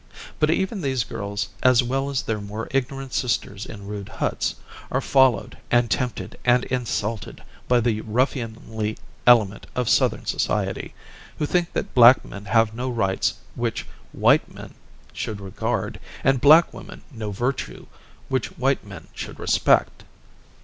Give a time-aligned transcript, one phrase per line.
[0.39, 4.55] But even these girls, as well as their more ignorant sisters in rude huts,
[4.91, 10.95] are followed and tempted and insulted by the ruffianly element of Southern society,
[11.37, 14.73] who think that black men have no rights which white men
[15.13, 17.85] should regard, and black women no virtue
[18.27, 20.03] which white men should respect!